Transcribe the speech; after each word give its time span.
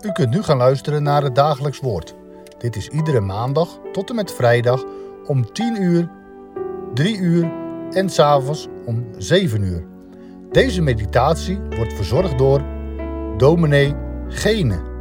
U 0.00 0.12
kunt 0.12 0.30
nu 0.30 0.42
gaan 0.42 0.56
luisteren 0.56 1.02
naar 1.02 1.22
het 1.22 1.34
dagelijks 1.34 1.80
woord. 1.80 2.14
Dit 2.58 2.76
is 2.76 2.88
iedere 2.88 3.20
maandag 3.20 3.78
tot 3.92 4.08
en 4.08 4.14
met 4.14 4.32
vrijdag 4.32 4.84
om 5.26 5.52
10 5.52 5.82
uur, 5.82 6.10
3 6.94 7.18
uur 7.18 7.52
en 7.90 8.10
s'avonds 8.10 8.68
om 8.84 9.06
7 9.18 9.62
uur. 9.62 9.86
Deze 10.50 10.82
meditatie 10.82 11.58
wordt 11.58 11.92
verzorgd 11.92 12.38
door 12.38 12.62
dominee 13.36 13.94
Gene. 14.28 14.94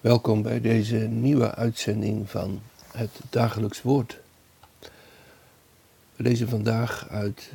Welkom 0.00 0.42
bij 0.42 0.60
deze 0.60 0.96
nieuwe 0.96 1.54
uitzending 1.54 2.30
van 2.30 2.60
het 2.92 3.10
dagelijks 3.30 3.82
woord. 3.82 4.22
We 6.16 6.22
lezen 6.22 6.48
vandaag 6.48 7.08
uit 7.08 7.52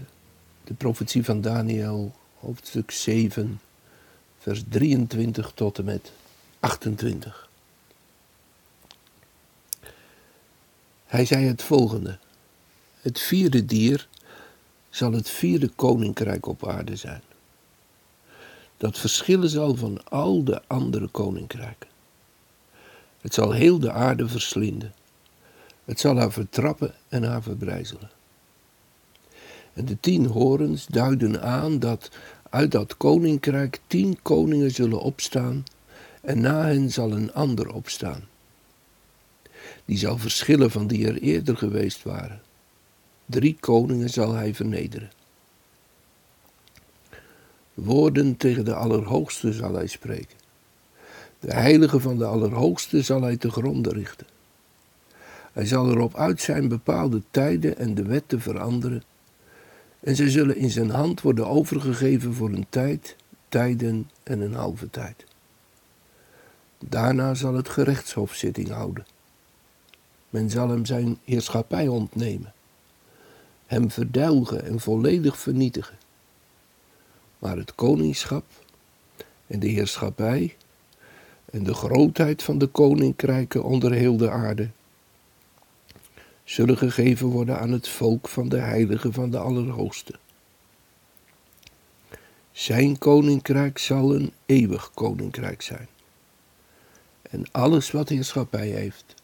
de 0.64 0.74
profetie 0.74 1.24
van 1.26 1.42
Daniel, 1.42 2.16
hoofdstuk 2.40 2.92
7, 2.92 3.60
vers 4.40 4.64
23 4.70 5.52
tot 5.56 5.78
en 5.78 5.86
met 5.86 6.12
28. 6.60 7.50
Hij 11.06 11.26
zei 11.26 11.46
het 11.46 11.64
volgende: 11.64 12.18
Het 13.02 13.20
vierde 13.20 13.66
dier 13.66 14.08
zal 14.90 15.12
het 15.12 15.30
vierde 15.30 15.70
koninkrijk 15.70 16.46
op 16.46 16.68
aarde 16.68 16.96
zijn. 16.96 17.22
Dat 18.78 18.98
verschillen 18.98 19.50
zal 19.50 19.76
van 19.76 20.08
al 20.10 20.44
de 20.44 20.62
andere 20.68 21.08
koninkrijken. 21.08 21.90
Het 23.22 23.34
zal 23.34 23.52
heel 23.52 23.80
de 23.80 23.92
aarde 23.92 24.28
verslinden. 24.28 24.94
Het 25.86 26.00
zal 26.00 26.18
haar 26.18 26.32
vertrappen 26.32 26.94
en 27.08 27.24
haar 27.24 27.44
verbrijzelen. 27.44 28.10
En 29.80 29.86
de 29.86 30.00
tien 30.00 30.26
horens 30.26 30.86
duiden 30.86 31.42
aan 31.42 31.80
dat 31.80 32.12
uit 32.50 32.72
dat 32.72 32.98
koninkrijk 32.98 33.80
tien 33.88 34.20
koningen 34.22 34.72
zullen 34.72 35.00
opstaan 35.00 35.64
en 36.22 36.42
na 36.42 36.66
hen 36.66 36.92
zal 36.92 37.12
een 37.12 37.34
ander 37.34 37.74
opstaan. 37.74 38.24
Die 39.86 39.98
zal 39.98 40.18
verschillen 40.18 40.72
van 40.72 40.88
die 40.88 41.08
er 41.08 41.18
eerder 41.18 41.58
geweest 41.58 42.04
waren. 42.04 42.42
Drie 43.26 43.58
koningen 43.60 44.10
zal 44.10 44.34
hij 44.34 44.56
vernederen. 44.56 45.10
Woorden 47.74 48.38
tegen 48.38 48.66
de 48.66 48.74
Allerhoogste 48.74 49.54
zal 49.54 49.74
hij 49.74 49.88
spreken. 49.88 50.38
De 51.40 51.54
heilige 51.54 52.00
van 52.00 52.18
de 52.18 52.26
Allerhoogste 52.26 53.02
zal 53.02 53.22
hij 53.22 53.38
te 53.38 53.52
gronden 53.52 53.94
richten. 53.94 54.28
Hij 55.54 55.66
zal 55.66 55.90
erop 55.90 56.16
uit 56.16 56.42
zijn 56.42 56.68
bepaalde 56.68 57.22
tijden 57.32 57.78
en 57.78 57.96
de 57.96 58.04
wet 58.04 58.24
te 58.28 58.40
veranderen. 58.40 59.04
En 60.00 60.16
zij 60.16 60.30
zullen 60.30 60.58
in 60.58 60.70
zijn 60.70 60.90
hand 60.90 61.22
worden 61.22 61.48
overgegeven 61.48 62.34
voor 62.34 62.50
een 62.50 62.68
tijd, 62.70 63.16
tijden 63.50 64.10
en 64.24 64.42
een 64.42 64.54
halve 64.54 64.90
tijd. 64.90 65.26
Daarna 66.80 67.34
zal 67.34 67.54
het 67.54 67.70
gerechtshof 67.70 68.34
zitting 68.34 68.70
houden. 68.70 69.06
Men 70.30 70.50
zal 70.50 70.70
hem 70.70 70.86
zijn 70.86 71.18
heerschappij 71.24 71.88
ontnemen, 71.88 72.54
hem 73.66 73.92
verdelgen 73.92 74.66
en 74.66 74.80
volledig 74.80 75.38
vernietigen. 75.38 75.98
Maar 77.40 77.58
het 77.58 77.76
koningschap 77.76 78.46
en 79.48 79.60
de 79.60 79.68
heerschappij 79.68 80.56
en 81.46 81.64
de 81.64 81.74
grootheid 81.74 82.44
van 82.44 82.58
de 82.58 82.68
koninkrijken 82.68 83.64
onder 83.64 83.92
heel 83.92 84.18
de 84.18 84.30
aarde 84.30 84.70
zullen 86.50 86.78
gegeven 86.78 87.28
worden 87.28 87.60
aan 87.60 87.72
het 87.72 87.88
volk 87.88 88.28
van 88.28 88.50
de 88.50 88.58
heilige 88.58 89.12
van 89.12 89.30
de 89.30 89.38
Allerhoogste. 89.38 90.14
Zijn 92.52 92.98
koninkrijk 92.98 93.78
zal 93.78 94.16
een 94.16 94.34
eeuwig 94.46 94.92
koninkrijk 94.94 95.62
zijn. 95.62 95.88
En 97.22 97.46
alles 97.52 97.92
wat 97.92 98.10
heerschappij 98.10 98.68
heeft, 98.68 99.16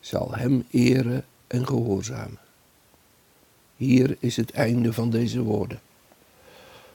zal 0.00 0.34
hem 0.34 0.66
eren 0.70 1.24
en 1.46 1.66
gehoorzamen. 1.66 2.38
Hier 3.76 4.16
is 4.18 4.36
het 4.36 4.50
einde 4.50 4.92
van 4.92 5.10
deze 5.10 5.42
woorden. 5.42 5.80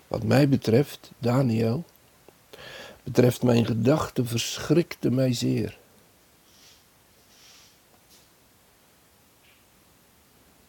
Wat 0.07 0.23
mij 0.23 0.49
betreft, 0.49 1.11
Daniel, 1.17 1.83
betreft 3.03 3.43
mijn 3.43 3.65
gedachten 3.65 4.27
verschrikte 4.27 5.11
mij 5.11 5.33
zeer. 5.33 5.77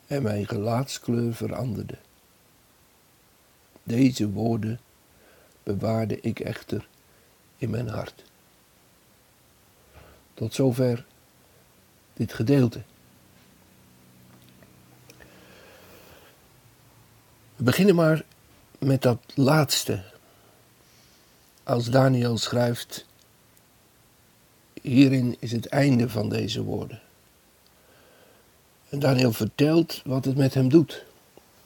En 0.06 0.22
mijn 0.22 0.46
gelaatskleur 0.46 1.34
veranderde. 1.34 1.98
Deze 3.82 4.30
woorden 4.30 4.80
bewaarde 5.62 6.20
ik 6.20 6.40
echter 6.40 6.88
in 7.56 7.70
mijn 7.70 7.88
hart. 7.88 8.24
Tot 10.34 10.54
zover 10.54 11.04
dit 12.12 12.32
gedeelte. 12.32 12.82
We 17.56 17.64
beginnen 17.64 17.94
maar 17.94 18.24
met 18.78 19.02
dat 19.02 19.32
laatste 19.34 20.04
als 21.64 21.90
Daniel 21.90 22.38
schrijft, 22.38 23.06
hierin 24.82 25.36
is 25.38 25.52
het 25.52 25.66
einde 25.66 26.08
van 26.08 26.28
deze 26.28 26.62
woorden. 26.62 27.00
En 28.94 29.00
Daniel 29.00 29.32
vertelt 29.32 30.02
wat 30.04 30.24
het 30.24 30.36
met 30.36 30.54
hem 30.54 30.68
doet. 30.68 31.04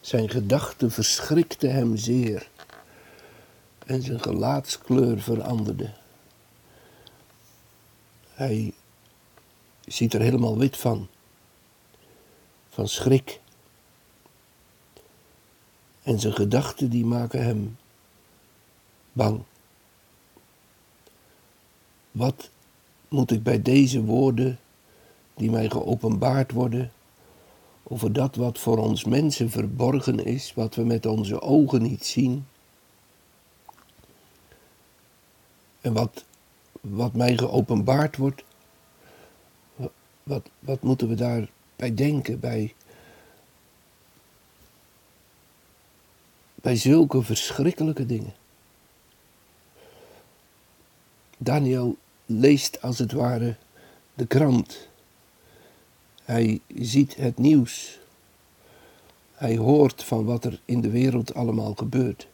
Zijn 0.00 0.30
gedachten 0.30 0.90
verschrikten 0.90 1.72
hem 1.72 1.96
zeer 1.96 2.48
en 3.86 4.02
zijn 4.02 4.20
gelaatskleur 4.20 5.20
veranderde. 5.20 5.90
Hij 8.34 8.72
ziet 9.86 10.14
er 10.14 10.20
helemaal 10.20 10.58
wit 10.58 10.76
van, 10.76 11.08
van 12.68 12.88
schrik. 12.88 13.40
En 16.02 16.20
zijn 16.20 16.34
gedachten 16.34 16.90
die 16.90 17.04
maken 17.04 17.44
hem 17.44 17.76
bang. 19.12 19.42
Wat 22.10 22.50
moet 23.08 23.30
ik 23.30 23.42
bij 23.42 23.62
deze 23.62 24.02
woorden, 24.02 24.58
die 25.34 25.50
mij 25.50 25.70
geopenbaard 25.70 26.52
worden, 26.52 26.92
over 27.88 28.12
dat 28.12 28.36
wat 28.36 28.58
voor 28.58 28.78
ons 28.78 29.04
mensen 29.04 29.50
verborgen 29.50 30.24
is, 30.24 30.54
wat 30.54 30.74
we 30.74 30.84
met 30.84 31.06
onze 31.06 31.40
ogen 31.40 31.82
niet 31.82 32.06
zien, 32.06 32.46
en 35.80 35.92
wat, 35.92 36.24
wat 36.80 37.12
mij 37.12 37.36
geopenbaard 37.36 38.16
wordt, 38.16 38.44
wat, 40.22 40.48
wat 40.58 40.82
moeten 40.82 41.08
we 41.08 41.14
daarbij 41.14 41.94
denken, 41.94 42.40
bij, 42.40 42.74
bij 46.54 46.76
zulke 46.76 47.22
verschrikkelijke 47.22 48.06
dingen? 48.06 48.34
Daniel 51.38 51.96
leest 52.26 52.82
als 52.82 52.98
het 52.98 53.12
ware 53.12 53.56
de 54.14 54.26
krant. 54.26 54.88
Hij 56.28 56.60
ziet 56.74 57.16
het 57.16 57.38
nieuws. 57.38 57.98
Hij 59.34 59.56
hoort 59.56 60.04
van 60.04 60.24
wat 60.24 60.44
er 60.44 60.60
in 60.64 60.80
de 60.80 60.90
wereld 60.90 61.34
allemaal 61.34 61.74
gebeurt. 61.74 62.28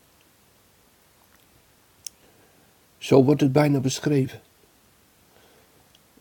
Zo 2.98 3.24
wordt 3.24 3.40
het 3.40 3.52
bijna 3.52 3.78
beschreven. 3.78 4.40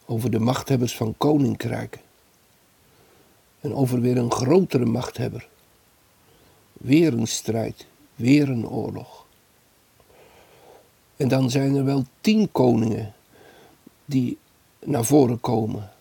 Over 0.05 0.31
de 0.31 0.39
machthebbers 0.39 0.95
van 0.95 1.15
koninkrijken. 1.17 2.01
En 3.59 3.73
over 3.75 4.01
weer 4.01 4.17
een 4.17 4.31
grotere 4.31 4.85
machthebber. 4.85 5.47
Weer 6.73 7.13
een 7.13 7.27
strijd, 7.27 7.85
weer 8.15 8.49
een 8.49 8.67
oorlog. 8.67 9.25
En 11.17 11.27
dan 11.27 11.49
zijn 11.49 11.75
er 11.75 11.85
wel 11.85 12.05
tien 12.21 12.51
koningen 12.51 13.13
die 14.05 14.37
naar 14.79 15.05
voren 15.05 15.39
komen 15.39 15.92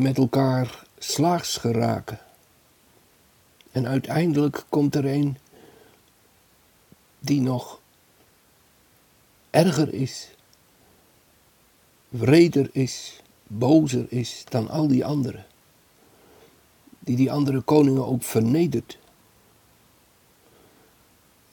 met 0.00 0.18
elkaar 0.18 0.84
slaags 0.98 1.56
geraken. 1.56 2.18
En 3.72 3.86
uiteindelijk 3.86 4.64
komt 4.68 4.94
er 4.94 5.04
een 5.06 5.36
die 7.18 7.40
nog 7.40 7.80
erger 9.50 9.94
is, 9.94 10.30
wreder 12.08 12.68
is, 12.72 13.22
bozer 13.46 14.06
is 14.08 14.44
dan 14.48 14.68
al 14.68 14.86
die 14.86 15.04
anderen. 15.04 15.46
Die 16.98 17.16
die 17.16 17.32
andere 17.32 17.60
koningen 17.60 18.06
ook 18.06 18.22
vernedert. 18.22 18.98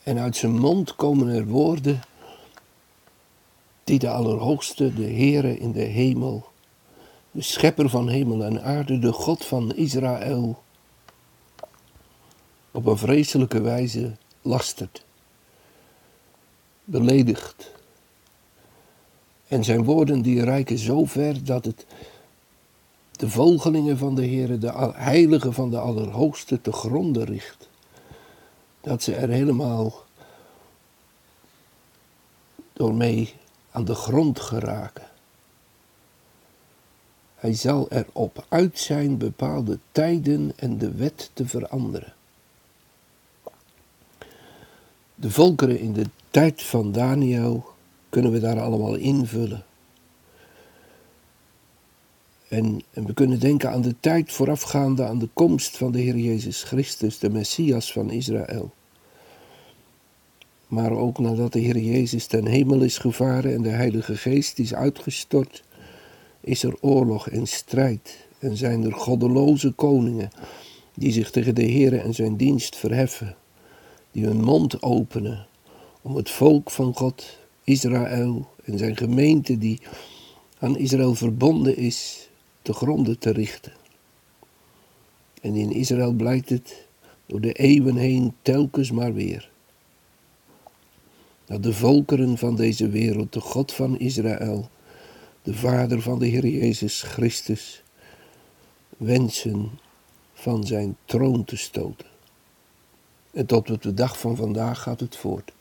En 0.03 0.17
uit 0.17 0.35
zijn 0.35 0.59
mond 0.59 0.95
komen 0.95 1.27
er 1.27 1.45
woorden 1.45 2.01
die 3.83 3.99
de 3.99 4.09
Allerhoogste, 4.09 4.93
de 4.93 5.05
Heere 5.05 5.57
in 5.57 5.71
de 5.71 5.83
hemel, 5.83 6.51
de 7.37 7.43
schepper 7.43 7.89
van 7.89 8.09
hemel 8.09 8.43
en 8.43 8.63
aarde, 8.63 8.99
de 8.99 9.11
God 9.11 9.45
van 9.45 9.75
Israël, 9.75 10.63
op 12.71 12.85
een 12.85 12.97
vreselijke 12.97 13.61
wijze 13.61 14.15
lastert, 14.41 15.05
beledigt. 16.83 17.71
En 19.47 19.63
zijn 19.63 19.83
woorden 19.83 20.21
die 20.21 20.43
reiken 20.43 20.77
zo 20.77 21.05
ver 21.05 21.43
dat 21.43 21.65
het 21.65 21.85
de 23.11 23.29
volgelingen 23.29 23.97
van 23.97 24.15
de 24.15 24.25
Heer, 24.25 24.59
de 24.59 24.91
heiligen 24.95 25.53
van 25.53 25.69
de 25.69 25.79
Allerhoogste, 25.79 26.61
te 26.61 26.71
gronden 26.71 27.25
richt. 27.25 27.69
Dat 28.81 29.03
ze 29.03 29.15
er 29.15 29.29
helemaal 29.29 29.93
door 32.73 32.93
mee 32.93 33.33
aan 33.71 33.85
de 33.85 33.95
grond 33.95 34.39
geraken. 34.39 35.15
Hij 37.37 37.53
zal 37.53 37.87
erop 37.89 38.45
uit 38.49 38.79
zijn 38.79 39.17
bepaalde 39.17 39.79
tijden 39.91 40.51
en 40.55 40.77
de 40.77 40.91
wet 40.91 41.29
te 41.33 41.47
veranderen. 41.47 42.13
De 45.15 45.31
volkeren 45.31 45.79
in 45.79 45.93
de 45.93 46.05
tijd 46.31 46.63
van 46.63 46.91
Daniel 46.91 47.65
kunnen 48.09 48.31
we 48.31 48.39
daar 48.39 48.59
allemaal 48.59 48.95
invullen. 48.95 49.65
En, 52.47 52.81
en, 52.93 53.05
we 53.05 53.13
kunnen 53.13 53.39
denken 53.39 53.71
aan 53.71 53.81
de 53.81 53.95
tijd 53.99 54.31
voorafgaande 54.31 55.05
aan 55.05 55.19
de 55.19 55.29
komst 55.33 55.77
van 55.77 55.91
de 55.91 55.99
Heer 55.99 56.17
Jezus 56.17 56.63
Christus, 56.63 57.19
de 57.19 57.29
Messias 57.29 57.91
van 57.91 58.11
Israël. 58.11 58.71
Maar 60.67 60.91
ook 60.91 61.19
nadat 61.19 61.53
de 61.53 61.59
Heer 61.59 61.77
Jezus 61.77 62.25
ten 62.25 62.45
hemel 62.45 62.81
is 62.81 62.97
gevaren 62.97 63.53
en 63.53 63.61
de 63.61 63.69
Heilige 63.69 64.17
Geest 64.17 64.59
is 64.59 64.73
uitgestort, 64.73 65.63
is 66.47 66.63
er 66.63 66.75
oorlog 66.81 67.29
en 67.29 67.47
strijd 67.47 68.27
en 68.39 68.57
zijn 68.57 68.83
er 68.83 68.93
goddeloze 68.93 69.71
koningen 69.71 70.29
die 70.93 71.11
zich 71.11 71.31
tegen 71.31 71.55
de 71.55 71.63
Heer 71.63 71.99
en 71.99 72.13
zijn 72.13 72.37
dienst 72.37 72.75
verheffen, 72.75 73.35
die 74.11 74.25
hun 74.25 74.43
mond 74.43 74.81
openen 74.81 75.47
om 76.01 76.15
het 76.15 76.29
volk 76.29 76.71
van 76.71 76.95
God, 76.95 77.37
Israël 77.63 78.47
en 78.63 78.77
zijn 78.77 78.97
gemeente 78.97 79.57
die 79.57 79.81
aan 80.59 80.77
Israël 80.77 81.15
verbonden 81.15 81.77
is, 81.77 82.29
te 82.61 82.73
gronden 82.73 83.19
te 83.19 83.29
richten. 83.29 83.73
En 85.41 85.55
in 85.55 85.71
Israël 85.71 86.11
blijkt 86.11 86.49
het 86.49 86.85
door 87.25 87.41
de 87.41 87.53
eeuwen 87.53 87.95
heen 87.95 88.33
telkens 88.41 88.91
maar 88.91 89.13
weer. 89.13 89.49
Dat 91.45 91.63
de 91.63 91.73
volkeren 91.73 92.37
van 92.37 92.55
deze 92.55 92.89
wereld 92.89 93.33
de 93.33 93.39
God 93.39 93.71
van 93.71 93.99
Israël, 93.99 94.69
de 95.47 95.53
Vader 95.53 96.01
van 96.01 96.19
de 96.19 96.25
Heer 96.25 96.47
Jezus 96.47 97.01
Christus, 97.01 97.83
wensen 98.97 99.79
van 100.33 100.63
zijn 100.63 100.97
troon 101.05 101.43
te 101.43 101.57
stoten. 101.57 102.07
En 103.31 103.45
tot 103.45 103.71
op 103.71 103.81
de 103.81 103.93
dag 103.93 104.19
van 104.19 104.35
vandaag 104.35 104.81
gaat 104.81 104.99
het 104.99 105.15
voort. 105.15 105.51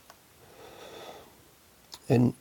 En, 2.07 2.35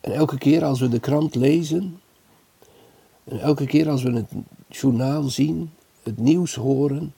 en 0.00 0.12
elke 0.12 0.38
keer 0.38 0.64
als 0.64 0.80
we 0.80 0.88
de 0.88 1.00
krant 1.00 1.34
lezen, 1.34 2.00
en 3.24 3.40
elke 3.40 3.66
keer 3.66 3.88
als 3.88 4.02
we 4.02 4.12
het 4.12 4.30
journaal 4.68 5.22
zien, 5.22 5.70
het 6.02 6.18
nieuws 6.18 6.54
horen, 6.54 7.14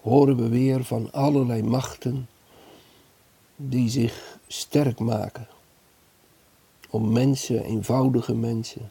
horen 0.00 0.36
we 0.36 0.48
weer 0.48 0.84
van 0.84 1.12
allerlei 1.12 1.62
machten 1.62 2.28
die 3.56 3.90
zich 3.90 4.38
sterk 4.46 4.98
maken 4.98 5.46
om 6.92 7.12
mensen, 7.12 7.64
eenvoudige 7.64 8.34
mensen, 8.34 8.90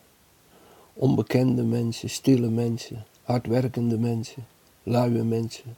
onbekende 0.93 1.63
mensen, 1.63 2.09
stille 2.09 2.49
mensen, 2.49 3.05
hardwerkende 3.23 3.97
mensen, 3.97 4.47
luie 4.83 5.23
mensen, 5.23 5.75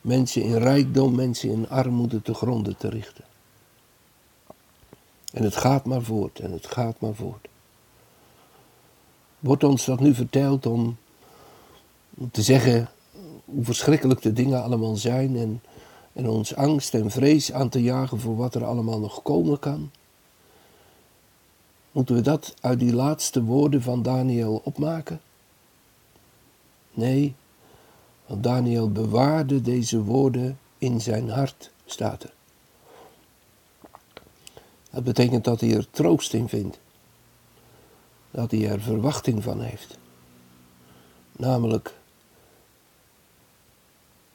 mensen 0.00 0.42
in 0.42 0.56
rijkdom, 0.56 1.14
mensen 1.14 1.50
in 1.50 1.68
armoede 1.68 2.22
te 2.22 2.34
gronden 2.34 2.76
te 2.76 2.88
richten. 2.88 3.24
En 5.32 5.42
het 5.42 5.56
gaat 5.56 5.84
maar 5.84 6.02
voort 6.02 6.38
en 6.38 6.52
het 6.52 6.66
gaat 6.66 7.00
maar 7.00 7.14
voort. 7.14 7.48
Wordt 9.38 9.64
ons 9.64 9.84
dat 9.84 10.00
nu 10.00 10.14
verteld 10.14 10.66
om, 10.66 10.96
te 12.30 12.42
zeggen 12.42 12.88
hoe 13.44 13.64
verschrikkelijk 13.64 14.22
de 14.22 14.32
dingen 14.32 14.62
allemaal 14.62 14.96
zijn 14.96 15.36
en, 15.36 15.62
en 16.12 16.28
ons 16.28 16.54
angst 16.54 16.94
en 16.94 17.10
vrees 17.10 17.52
aan 17.52 17.68
te 17.68 17.82
jagen 17.82 18.20
voor 18.20 18.36
wat 18.36 18.54
er 18.54 18.64
allemaal 18.64 18.98
nog 18.98 19.22
komen 19.22 19.58
kan? 19.58 19.90
Moeten 21.92 22.14
we 22.14 22.20
dat 22.20 22.54
uit 22.60 22.78
die 22.78 22.94
laatste 22.94 23.42
woorden 23.42 23.82
van 23.82 24.02
Daniel 24.02 24.60
opmaken? 24.64 25.20
Nee, 26.90 27.34
want 28.26 28.42
Daniel 28.42 28.90
bewaarde 28.90 29.60
deze 29.60 30.02
woorden 30.02 30.58
in 30.78 31.00
zijn 31.00 31.30
hart, 31.30 31.70
staat 31.84 32.22
er. 32.22 32.32
Dat 34.90 35.04
betekent 35.04 35.44
dat 35.44 35.60
hij 35.60 35.76
er 35.76 35.90
troost 35.90 36.34
in 36.34 36.48
vindt 36.48 36.78
dat 38.30 38.50
hij 38.50 38.68
er 38.68 38.80
verwachting 38.80 39.42
van 39.42 39.60
heeft. 39.60 39.98
Namelijk 41.32 41.98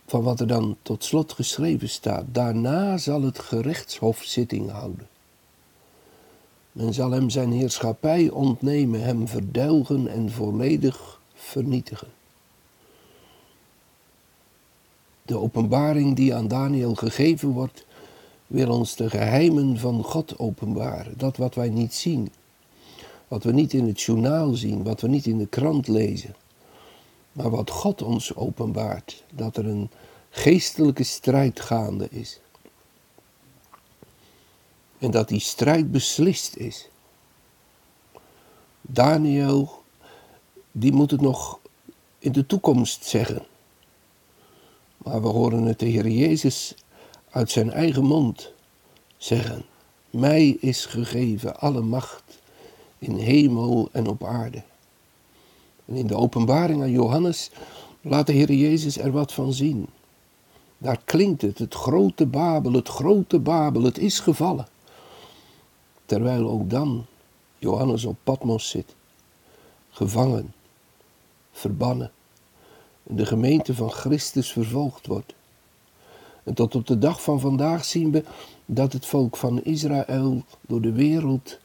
van 0.06 0.24
wat 0.24 0.40
er 0.40 0.48
dan 0.48 0.78
tot 0.82 1.04
slot 1.04 1.34
geschreven 1.34 1.90
staat. 1.90 2.26
Daarna 2.28 2.98
zal 2.98 3.22
het 3.22 3.40
gerechtshof 3.40 4.24
zitting 4.24 4.72
houden. 4.72 5.08
Men 6.76 6.94
zal 6.94 7.12
hem 7.12 7.30
zijn 7.30 7.52
heerschappij 7.52 8.30
ontnemen, 8.30 9.02
hem 9.04 9.28
verdelgen 9.28 10.08
en 10.08 10.32
volledig 10.32 11.22
vernietigen. 11.34 12.08
De 15.22 15.38
openbaring 15.38 16.16
die 16.16 16.36
aan 16.36 16.48
Daniel 16.48 16.96
gegeven 16.96 17.50
wordt, 17.50 17.86
wil 18.48 18.70
ons 18.70 18.96
de 18.96 19.10
geheimen 19.10 19.78
van 19.78 20.04
God 20.04 20.40
openbaren. 20.40 21.14
Dat 21.18 21.38
wat 21.38 21.56
wij 21.56 21.70
niet 21.70 21.94
zien, 21.94 22.32
wat 23.28 23.44
we 23.44 23.52
niet 23.52 23.74
in 23.74 23.88
het 23.88 24.02
journaal 24.02 24.54
zien, 24.54 24.84
wat 24.84 25.02
we 25.02 25.08
niet 25.08 25.26
in 25.26 25.38
de 25.38 25.48
krant 25.48 25.88
lezen. 25.88 26.36
Maar 27.32 27.50
wat 27.50 27.70
God 27.70 28.02
ons 28.02 28.36
openbaart, 28.36 29.24
dat 29.34 29.58
er 29.58 29.66
een 29.66 29.90
geestelijke 30.30 31.04
strijd 31.04 31.60
gaande 31.60 32.08
is. 32.12 32.40
En 35.06 35.12
dat 35.12 35.28
die 35.28 35.40
strijd 35.40 35.92
beslist 35.92 36.56
is. 36.56 36.90
Daniel, 38.82 39.84
die 40.72 40.92
moet 40.92 41.12
het 41.12 41.22
nog 41.22 41.60
in 42.20 42.32
de 42.32 42.46
toekomst 42.46 43.06
zeggen. 43.06 43.46
Maar 44.98 45.22
we 45.22 45.28
horen 45.28 45.64
het 45.64 45.80
de 45.80 45.86
Heer 45.86 46.08
Jezus 46.08 46.76
uit 47.30 47.52
zijn 47.52 47.72
eigen 47.72 48.04
mond 48.04 48.52
zeggen. 49.18 49.66
Mij 50.10 50.58
is 50.60 50.86
gegeven 50.86 51.60
alle 51.60 51.82
macht 51.82 52.24
in 53.00 53.16
hemel 53.16 53.90
en 53.92 54.08
op 54.08 54.24
aarde. 54.24 54.64
En 55.86 55.96
in 55.96 56.08
de 56.08 56.16
openbaring 56.16 56.82
aan 56.82 56.92
Johannes 56.92 57.52
laat 58.02 58.28
de 58.28 58.34
Heer 58.34 58.52
Jezus 58.54 58.98
er 58.98 59.12
wat 59.12 59.34
van 59.34 59.54
zien. 59.54 59.88
Daar 60.78 61.00
klinkt 61.06 61.42
het, 61.42 61.58
het 61.58 61.74
grote 61.74 62.26
Babel, 62.26 62.74
het 62.74 62.88
grote 62.88 63.40
Babel, 63.40 63.84
het 63.84 63.98
is 63.98 64.20
gevallen. 64.20 64.74
Terwijl 66.06 66.50
ook 66.50 66.70
dan 66.70 67.06
Johannes 67.58 68.06
op 68.06 68.18
Patmos 68.24 68.70
zit, 68.70 68.96
gevangen, 69.90 70.54
verbannen, 71.52 72.12
en 73.04 73.16
de 73.16 73.26
gemeente 73.26 73.74
van 73.74 73.92
Christus 73.92 74.52
vervolgd 74.52 75.08
wordt. 75.08 75.34
En 76.44 76.54
tot 76.54 76.76
op 76.76 76.88
de 76.88 76.98
dag 76.98 77.22
van 77.22 77.40
vandaag 77.40 77.86
zien 77.86 78.12
we 78.12 78.24
dat 78.66 78.94
het 78.94 79.06
volk 79.06 79.38
van 79.38 79.64
Israël 79.64 80.44
door 80.62 80.82
de 80.82 80.92
wereld 80.92 81.60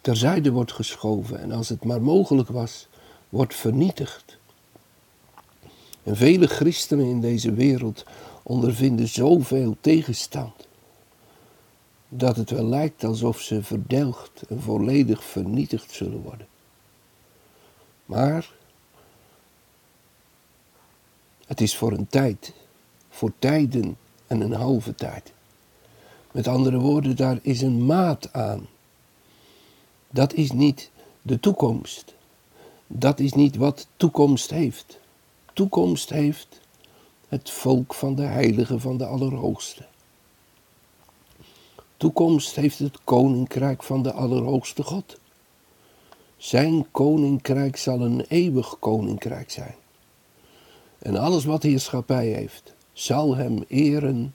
terzijde 0.00 0.50
wordt 0.50 0.72
geschoven 0.72 1.40
en 1.40 1.52
als 1.52 1.68
het 1.68 1.84
maar 1.84 2.02
mogelijk 2.02 2.48
was, 2.48 2.88
wordt 3.28 3.54
vernietigd. 3.54 4.38
En 6.02 6.16
vele 6.16 6.46
christenen 6.46 7.06
in 7.06 7.20
deze 7.20 7.52
wereld 7.52 8.04
ondervinden 8.42 9.08
zoveel 9.08 9.76
tegenstand, 9.80 10.67
dat 12.08 12.36
het 12.36 12.50
wel 12.50 12.64
lijkt 12.64 13.04
alsof 13.04 13.40
ze 13.40 13.62
verdelgd 13.62 14.42
en 14.48 14.60
volledig 14.62 15.24
vernietigd 15.24 15.92
zullen 15.92 16.20
worden. 16.22 16.46
Maar 18.04 18.50
het 21.46 21.60
is 21.60 21.76
voor 21.76 21.92
een 21.92 22.06
tijd, 22.06 22.52
voor 23.08 23.32
tijden 23.38 23.96
en 24.26 24.40
een 24.40 24.52
halve 24.52 24.94
tijd. 24.94 25.32
Met 26.32 26.48
andere 26.48 26.78
woorden, 26.78 27.16
daar 27.16 27.38
is 27.42 27.62
een 27.62 27.86
maat 27.86 28.32
aan. 28.32 28.66
Dat 30.10 30.32
is 30.32 30.52
niet 30.52 30.90
de 31.22 31.40
toekomst. 31.40 32.14
Dat 32.86 33.20
is 33.20 33.32
niet 33.32 33.56
wat 33.56 33.86
toekomst 33.96 34.50
heeft. 34.50 34.98
Toekomst 35.52 36.10
heeft 36.10 36.60
het 37.28 37.50
volk 37.50 37.94
van 37.94 38.14
de 38.14 38.22
heilige 38.22 38.78
van 38.78 38.96
de 38.96 39.06
Allerhoogste. 39.06 39.86
Toekomst 41.98 42.56
heeft 42.56 42.78
het 42.78 42.98
koninkrijk 43.04 43.82
van 43.82 44.02
de 44.02 44.12
Allerhoogste 44.12 44.82
God. 44.82 45.18
Zijn 46.36 46.90
koninkrijk 46.90 47.76
zal 47.76 48.00
een 48.00 48.24
eeuwig 48.28 48.78
koninkrijk 48.78 49.50
zijn. 49.50 49.74
En 50.98 51.16
alles 51.16 51.44
wat 51.44 51.62
heerschappij 51.62 52.26
heeft, 52.26 52.74
zal 52.92 53.36
hem 53.36 53.64
eren 53.68 54.34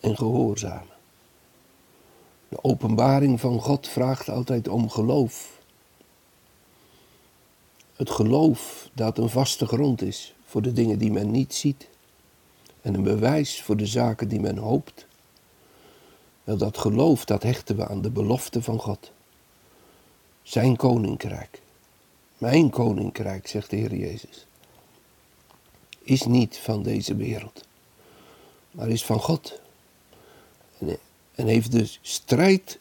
en 0.00 0.16
gehoorzamen. 0.16 0.94
De 2.48 2.64
openbaring 2.64 3.40
van 3.40 3.60
God 3.60 3.88
vraagt 3.88 4.28
altijd 4.28 4.68
om 4.68 4.90
geloof. 4.90 5.60
Het 7.96 8.10
geloof 8.10 8.90
dat 8.92 9.18
een 9.18 9.30
vaste 9.30 9.66
grond 9.66 10.02
is 10.02 10.34
voor 10.44 10.62
de 10.62 10.72
dingen 10.72 10.98
die 10.98 11.10
men 11.10 11.30
niet 11.30 11.54
ziet 11.54 11.88
en 12.80 12.94
een 12.94 13.02
bewijs 13.02 13.62
voor 13.62 13.76
de 13.76 13.86
zaken 13.86 14.28
die 14.28 14.40
men 14.40 14.56
hoopt. 14.56 15.08
Wel, 16.50 16.58
dat 16.58 16.78
geloof 16.78 17.24
dat 17.24 17.42
hechten 17.42 17.76
we 17.76 17.88
aan 17.88 18.02
de 18.02 18.10
belofte 18.10 18.62
van 18.62 18.78
God. 18.78 19.12
Zijn 20.42 20.76
koninkrijk, 20.76 21.62
mijn 22.38 22.70
koninkrijk, 22.70 23.46
zegt 23.46 23.70
de 23.70 23.76
Heer 23.76 23.94
Jezus, 23.94 24.46
is 26.02 26.22
niet 26.22 26.58
van 26.58 26.82
deze 26.82 27.16
wereld, 27.16 27.64
maar 28.70 28.88
is 28.88 29.04
van 29.04 29.20
God. 29.20 29.60
En, 31.34 31.46
heeft 31.46 31.72
de 31.72 31.96
strijd 32.00 32.78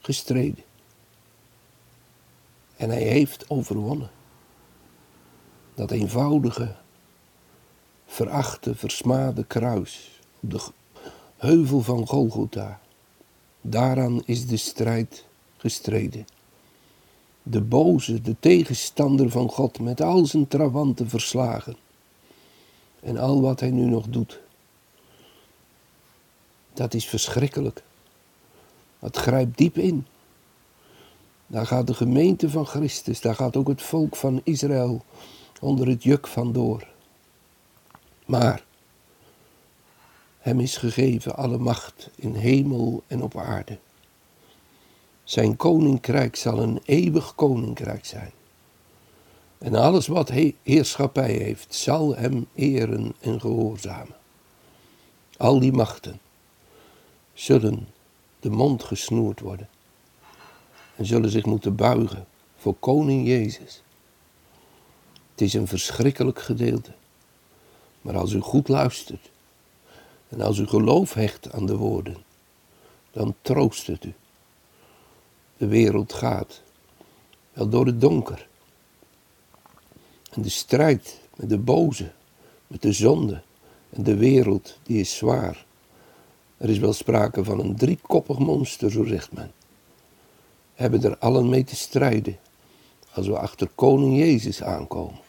gestreden. 0.00 0.64
En 2.76 2.90
hij 2.90 3.02
heeft 3.02 3.50
overwonnen. 3.50 4.10
Dat 5.74 5.90
eenvoudige, 5.90 6.76
verachte, 8.06 8.74
versmade 8.74 9.44
kruis 9.44 10.20
op 10.40 10.50
de 10.50 10.58
heuvel 11.36 11.80
van 11.80 12.06
Golgotha. 12.06 12.80
Daaraan 13.60 14.22
is 14.24 14.46
de 14.46 14.56
strijd 14.56 15.24
gestreden. 15.56 16.26
De 17.42 17.60
boze, 17.60 18.20
de 18.20 18.36
tegenstander 18.40 19.30
van 19.30 19.48
God, 19.48 19.80
met 19.80 20.00
al 20.00 20.26
zijn 20.26 20.48
trawanten 20.48 21.08
verslagen. 21.08 21.76
En 23.00 23.18
al 23.18 23.40
wat 23.40 23.60
hij 23.60 23.70
nu 23.70 23.84
nog 23.84 24.06
doet. 24.08 24.40
Dat 26.72 26.94
is 26.94 27.06
verschrikkelijk. 27.06 27.82
Het 28.98 29.16
grijpt 29.16 29.58
diep 29.58 29.78
in. 29.78 30.06
Daar 31.46 31.66
gaat 31.66 31.86
de 31.86 31.94
gemeente 31.94 32.50
van 32.50 32.66
Christus, 32.66 33.20
daar 33.20 33.34
gaat 33.34 33.56
ook 33.56 33.68
het 33.68 33.82
volk 33.82 34.16
van 34.16 34.40
Israël 34.44 35.04
onder 35.60 35.88
het 35.88 36.02
juk 36.02 36.26
van 36.26 36.52
door. 36.52 36.86
Maar 38.26 38.64
hem 40.46 40.60
is 40.60 40.76
gegeven 40.76 41.36
alle 41.36 41.58
macht 41.58 42.10
in 42.14 42.34
hemel 42.34 43.02
en 43.06 43.22
op 43.22 43.36
aarde. 43.36 43.78
Zijn 45.24 45.56
koninkrijk 45.56 46.36
zal 46.36 46.58
een 46.58 46.80
eeuwig 46.84 47.34
koninkrijk 47.34 48.04
zijn. 48.04 48.30
En 49.58 49.74
alles 49.74 50.06
wat 50.06 50.30
heerschappij 50.62 51.32
heeft, 51.32 51.74
zal 51.74 52.16
hem 52.16 52.46
eren 52.54 53.14
en 53.20 53.40
gehoorzamen. 53.40 54.16
Al 55.36 55.60
die 55.60 55.72
machten 55.72 56.20
zullen 57.32 57.88
de 58.40 58.50
mond 58.50 58.84
gesnoerd 58.84 59.40
worden 59.40 59.68
en 60.96 61.06
zullen 61.06 61.30
zich 61.30 61.44
moeten 61.44 61.74
buigen 61.74 62.26
voor 62.56 62.74
koning 62.74 63.26
Jezus. 63.26 63.82
Het 65.30 65.40
is 65.40 65.54
een 65.54 65.68
verschrikkelijk 65.68 66.40
gedeelte. 66.40 66.92
Maar 68.00 68.16
als 68.16 68.32
u 68.32 68.40
goed 68.40 68.68
luistert 68.68 69.30
en 70.28 70.40
als 70.40 70.58
u 70.58 70.66
geloof 70.66 71.14
hecht 71.14 71.52
aan 71.52 71.66
de 71.66 71.76
woorden, 71.76 72.16
dan 73.10 73.34
troost 73.42 73.86
het 73.86 74.04
u. 74.04 74.14
De 75.56 75.66
wereld 75.66 76.12
gaat 76.12 76.62
wel 77.52 77.68
door 77.68 77.86
het 77.86 78.00
donker. 78.00 78.48
En 80.30 80.42
de 80.42 80.48
strijd 80.48 81.20
met 81.36 81.48
de 81.48 81.58
boze, 81.58 82.12
met 82.66 82.82
de 82.82 82.92
zonde 82.92 83.42
en 83.90 84.02
de 84.02 84.16
wereld, 84.16 84.78
die 84.82 85.00
is 85.00 85.16
zwaar. 85.16 85.64
Er 86.56 86.70
is 86.70 86.78
wel 86.78 86.92
sprake 86.92 87.44
van 87.44 87.60
een 87.60 87.76
driekoppig 87.76 88.38
monster, 88.38 88.90
zo 88.90 89.04
zegt 89.04 89.32
men. 89.32 89.52
Hebben 90.74 91.02
er 91.02 91.18
allen 91.18 91.48
mee 91.48 91.64
te 91.64 91.76
strijden 91.76 92.38
als 93.12 93.26
we 93.26 93.38
achter 93.38 93.68
koning 93.74 94.16
Jezus 94.16 94.62
aankomen. 94.62 95.20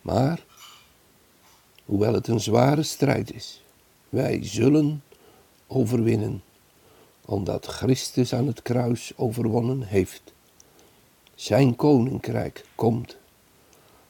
Maar, 0.00 0.44
hoewel 1.84 2.12
het 2.12 2.28
een 2.28 2.40
zware 2.40 2.82
strijd 2.82 3.34
is, 3.34 3.62
wij 4.08 4.38
zullen 4.42 5.02
overwinnen, 5.66 6.42
omdat 7.24 7.66
Christus 7.66 8.34
aan 8.34 8.46
het 8.46 8.62
kruis 8.62 9.12
overwonnen 9.16 9.82
heeft. 9.82 10.32
Zijn 11.34 11.76
koninkrijk 11.76 12.64
komt. 12.74 13.16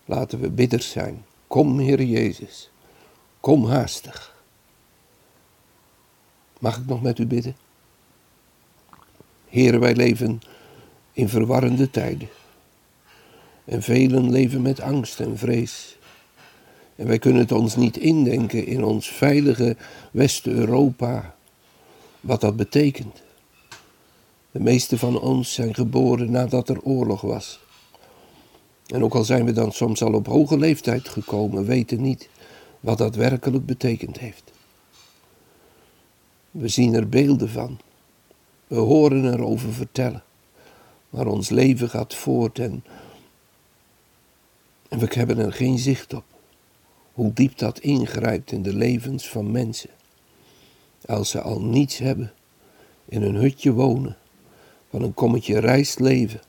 Laten 0.05 0.41
we 0.41 0.51
bidders 0.51 0.91
zijn. 0.91 1.25
Kom, 1.47 1.79
Heer 1.79 2.03
Jezus. 2.03 2.71
Kom 3.41 3.65
haastig. 3.65 4.37
Mag 6.59 6.77
ik 6.77 6.87
nog 6.87 7.03
met 7.03 7.19
u 7.19 7.27
bidden? 7.27 7.57
Heer, 9.49 9.81
wij 9.81 9.95
leven 9.95 10.41
in 11.13 11.29
verwarrende 11.29 11.91
tijden. 11.91 12.29
En 13.65 13.83
velen 13.83 14.31
leven 14.31 14.63
met 14.63 14.81
angst 14.81 15.21
en 15.21 15.39
vrees. 15.39 15.98
En 16.99 17.07
wij 17.07 17.19
kunnen 17.19 17.43
het 17.43 17.53
ons 17.53 17.77
niet 17.77 17.97
indenken 17.97 18.67
in 18.67 18.85
ons 18.85 19.09
veilige 19.09 19.77
West-Europa, 20.11 21.35
wat 22.21 22.41
dat 22.41 22.57
betekent. 22.57 23.23
De 24.51 24.61
meeste 24.61 24.99
van 24.99 25.21
ons 25.21 25.53
zijn 25.55 25.75
geboren 25.75 26.31
nadat 26.31 26.69
er 26.69 26.83
oorlog 26.83 27.21
was. 27.21 27.61
En 28.87 29.05
ook 29.05 29.15
al 29.15 29.25
zijn 29.25 29.45
we 29.45 29.53
dan 29.53 29.73
soms 29.73 30.03
al 30.03 30.13
op 30.13 30.27
hoge 30.27 30.59
leeftijd 30.59 31.09
gekomen, 31.09 31.65
weten 31.65 32.03
niet 32.03 32.29
wat 32.81 32.99
dat 32.99 33.15
werkelijk 33.15 33.67
betekend 33.67 34.19
heeft. 34.19 34.53
We 36.51 36.69
zien 36.69 36.95
er 36.95 37.09
beelden 37.09 37.49
van. 37.49 37.79
We 38.67 38.77
horen 38.77 39.33
erover 39.33 39.73
vertellen. 39.73 40.23
Maar 41.11 41.27
ons 41.27 41.49
leven 41.49 41.89
gaat 41.89 42.15
voort 42.15 42.59
en, 42.59 42.85
en 44.89 44.99
we 44.99 45.07
hebben 45.11 45.39
er 45.39 45.53
geen 45.53 45.79
zicht 45.79 46.15
op. 46.15 46.25
Hoe 47.19 47.33
diep 47.33 47.59
dat 47.59 47.79
ingrijpt 47.79 48.53
in 48.53 48.63
de 48.63 48.75
levens 48.75 49.29
van 49.29 49.51
mensen. 49.51 49.91
Als 51.07 51.31
ze 51.31 51.41
al 51.41 51.61
niets 51.61 51.99
hebben, 51.99 52.33
in 53.09 53.23
een 53.23 53.35
hutje 53.35 53.73
wonen, 53.73 54.17
van 54.91 55.03
een 55.03 55.15
kommetje 55.15 55.59
rijst 55.59 56.01
leven. 56.01 56.41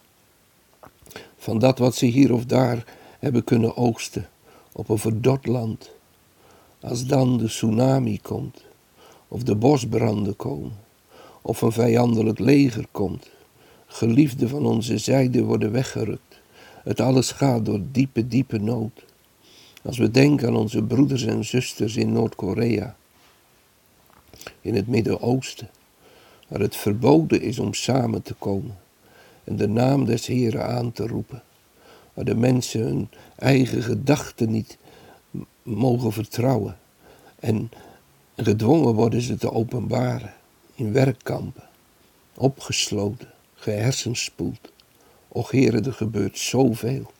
Van 1.37 1.59
dat 1.59 1.77
wat 1.77 1.95
ze 1.95 2.05
hier 2.05 2.33
of 2.33 2.45
daar 2.45 2.85
hebben 3.19 3.43
kunnen 3.43 3.77
oogsten 3.77 4.27
op 4.71 4.89
een 4.89 4.97
verdord 4.97 5.45
land. 5.45 5.91
Als 6.79 7.05
dan 7.05 7.37
de 7.37 7.47
tsunami 7.47 8.21
komt, 8.21 8.63
of 9.27 9.43
de 9.43 9.55
bosbranden 9.55 10.35
komen, 10.35 10.77
of 11.41 11.61
een 11.61 11.71
vijandelijk 11.71 12.39
leger 12.39 12.85
komt. 12.91 13.29
Geliefden 13.85 14.49
van 14.49 14.65
onze 14.65 14.97
zijde 14.97 15.43
worden 15.43 15.71
weggerukt. 15.71 16.41
Het 16.83 16.99
alles 16.99 17.31
gaat 17.31 17.65
door 17.65 17.81
diepe, 17.91 18.27
diepe 18.27 18.57
nood. 18.57 19.07
Als 19.81 19.97
we 19.97 20.11
denken 20.11 20.47
aan 20.47 20.55
onze 20.55 20.83
broeders 20.83 21.25
en 21.25 21.45
zusters 21.45 21.95
in 21.95 22.11
Noord-Korea, 22.11 22.95
in 24.61 24.75
het 24.75 24.87
Midden-Oosten, 24.87 25.69
waar 26.47 26.59
het 26.59 26.75
verboden 26.75 27.41
is 27.41 27.59
om 27.59 27.73
samen 27.73 28.21
te 28.21 28.33
komen 28.33 28.77
en 29.43 29.55
de 29.55 29.67
naam 29.67 30.05
des 30.05 30.25
Heren 30.25 30.65
aan 30.65 30.91
te 30.91 31.07
roepen, 31.07 31.43
waar 32.13 32.25
de 32.25 32.35
mensen 32.35 32.81
hun 32.81 33.09
eigen 33.35 33.83
gedachten 33.83 34.51
niet 34.51 34.77
mogen 35.63 36.11
vertrouwen 36.11 36.77
en 37.39 37.71
gedwongen 38.35 38.93
worden 38.93 39.21
ze 39.21 39.37
te 39.37 39.51
openbaren 39.51 40.33
in 40.75 40.93
werkkampen, 40.93 41.63
opgesloten, 42.35 43.27
gehersenspoeld. 43.55 44.71
Och 45.27 45.51
heren, 45.51 45.85
er 45.85 45.93
gebeurt 45.93 46.37
zoveel. 46.37 47.11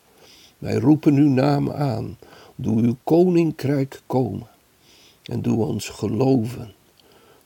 Wij 0.58 0.74
roepen 0.74 1.14
uw 1.14 1.28
naam 1.28 1.70
aan, 1.70 2.18
doe 2.62 2.82
uw 2.82 2.96
koninkrijk 3.04 4.02
komen 4.06 4.48
en 5.22 5.42
doe 5.42 5.64
ons 5.64 5.88
geloven, 5.88 6.72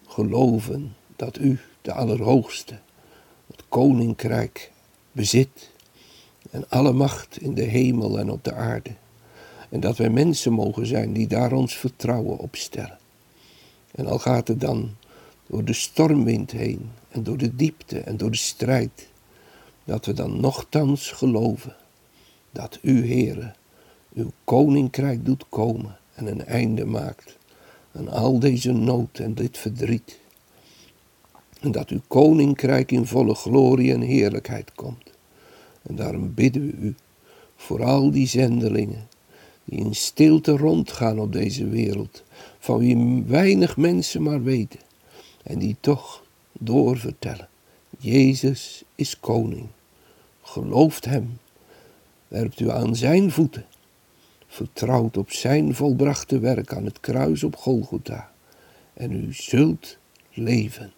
geloven 0.06 0.94
dat 1.16 1.38
u, 1.38 1.61
de 1.83 1.92
Allerhoogste, 1.92 2.78
het 3.47 3.62
koninkrijk 3.68 4.73
bezit 5.12 5.71
en 6.50 6.68
alle 6.68 6.92
macht 6.92 7.40
in 7.40 7.54
de 7.54 7.62
hemel 7.62 8.18
en 8.18 8.30
op 8.30 8.44
de 8.44 8.52
aarde. 8.52 8.90
En 9.68 9.80
dat 9.80 9.97
wij 9.97 10.11
mensen 10.11 10.52
mogen 10.52 10.87
zijn 10.87 11.12
die 11.12 11.26
daar 11.26 11.52
ons 11.52 11.75
vertrouwen 11.75 12.38
op 12.38 12.56
stellen. 12.56 12.99
En 13.94 14.06
al 14.06 14.18
gaat 14.18 14.49
het 14.49 14.61
dan 14.61 14.90
door 15.47 15.64
de 15.64 15.73
stormwind 15.73 16.50
heen 16.50 16.90
en 17.09 17.23
door 17.23 17.37
de 17.37 17.56
diepte 17.56 18.00
en 18.00 18.16
door 18.16 18.30
de 18.30 18.37
strijd, 18.37 19.09
dat 19.85 20.06
we 20.06 20.12
dan 20.12 20.40
nochtans 20.40 21.11
geloven 21.11 21.76
dat 22.52 22.78
u, 22.83 23.06
Heere, 23.06 23.54
uw 24.14 24.30
koninkrijk 24.44 25.25
doet 25.25 25.44
komen 25.49 25.97
en 26.14 26.26
een 26.26 26.44
einde 26.44 26.85
maakt 26.85 27.37
aan 27.92 28.09
al 28.09 28.38
deze 28.38 28.73
nood 28.73 29.18
en 29.18 29.35
dit 29.35 29.59
verdriet. 29.59 30.18
En 31.61 31.73
dat 31.73 31.88
uw 31.88 32.00
koninkrijk 32.06 32.92
in 32.92 33.06
volle 33.06 33.35
glorie 33.35 33.92
en 33.92 34.00
heerlijkheid 34.00 34.73
komt. 34.75 35.11
En 35.83 35.97
daarom 35.97 36.35
bidden 36.35 36.66
we 36.66 36.73
u 36.73 36.94
voor 37.56 37.85
al 37.85 38.11
die 38.11 38.26
zendelingen 38.26 39.09
die 39.64 39.78
in 39.78 39.94
stilte 39.94 40.56
rondgaan 40.56 41.18
op 41.18 41.33
deze 41.33 41.68
wereld, 41.68 42.23
van 42.59 42.78
wie 42.78 43.23
weinig 43.26 43.76
mensen 43.76 44.23
maar 44.23 44.42
weten, 44.42 44.80
en 45.42 45.59
die 45.59 45.76
toch 45.80 46.25
doorvertellen. 46.52 47.49
Jezus 47.99 48.85
is 48.94 49.21
koning. 49.21 49.66
Gelooft 50.42 51.04
hem, 51.04 51.38
werpt 52.28 52.61
u 52.61 52.71
aan 52.71 52.97
zijn 52.97 53.30
voeten, 53.30 53.64
vertrouwt 54.54 55.16
op 55.16 55.30
zijn 55.30 55.75
volbrachte 55.75 56.38
werk 56.38 56.73
aan 56.73 56.84
het 56.84 57.00
kruis 57.00 57.44
op 57.44 57.56
Golgotha, 57.56 58.32
en 58.92 59.12
u 59.12 59.32
zult 59.32 59.96
leven 60.32 60.92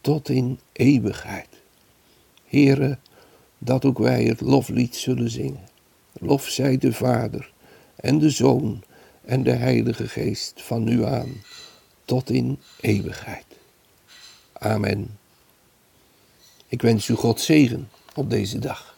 tot 0.00 0.28
in 0.28 0.60
eeuwigheid. 0.72 1.48
Here, 2.44 2.98
dat 3.58 3.84
ook 3.84 3.98
wij 3.98 4.24
het 4.24 4.40
loflied 4.40 4.96
zullen 4.96 5.30
zingen. 5.30 5.68
Lof 6.12 6.48
zij 6.48 6.78
de 6.78 6.92
Vader 6.92 7.52
en 7.96 8.18
de 8.18 8.30
Zoon 8.30 8.82
en 9.24 9.42
de 9.42 9.52
Heilige 9.52 10.08
Geest 10.08 10.62
van 10.62 10.84
nu 10.84 11.04
aan 11.04 11.42
tot 12.04 12.30
in 12.30 12.58
eeuwigheid. 12.80 13.46
Amen. 14.52 15.18
Ik 16.68 16.82
wens 16.82 17.08
u 17.08 17.14
God 17.14 17.40
zegen 17.40 17.88
op 18.14 18.30
deze 18.30 18.58
dag. 18.58 18.95